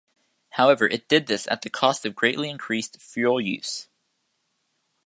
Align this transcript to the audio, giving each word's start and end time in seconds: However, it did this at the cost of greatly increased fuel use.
However, 0.53 0.87
it 0.87 1.07
did 1.07 1.27
this 1.27 1.47
at 1.51 1.61
the 1.61 1.69
cost 1.69 2.07
of 2.07 2.15
greatly 2.15 2.49
increased 2.49 2.99
fuel 2.99 3.39
use. 3.39 3.87